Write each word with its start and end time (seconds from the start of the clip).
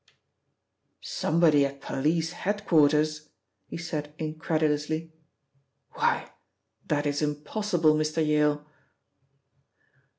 "Somebody 1.03 1.63
at 1.63 1.79
police 1.79 2.31
head 2.31 2.65
quarters," 2.65 3.29
he 3.67 3.77
said 3.77 4.15
incredulously. 4.17 5.11
"Why, 5.91 6.31
that 6.87 7.05
is 7.05 7.21
impossible, 7.21 7.93
Mr. 7.93 8.25
Yale." 8.25 8.65